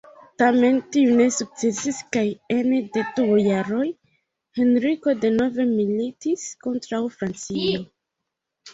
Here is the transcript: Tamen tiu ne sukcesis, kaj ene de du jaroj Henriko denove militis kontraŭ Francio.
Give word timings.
Tamen 0.41 0.77
tiu 0.95 1.11
ne 1.19 1.27
sukcesis, 1.35 1.99
kaj 2.17 2.23
ene 2.57 2.81
de 2.97 3.05
du 3.19 3.27
jaroj 3.49 3.85
Henriko 4.63 5.17
denove 5.29 5.71
militis 5.79 6.51
kontraŭ 6.67 7.07
Francio. 7.21 7.89